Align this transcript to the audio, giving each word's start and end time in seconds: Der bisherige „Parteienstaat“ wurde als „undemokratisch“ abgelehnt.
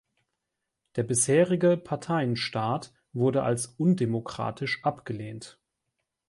Der 0.95 1.03
bisherige 1.03 1.77
„Parteienstaat“ 1.77 2.91
wurde 3.13 3.43
als 3.43 3.67
„undemokratisch“ 3.67 4.79
abgelehnt. 4.83 5.59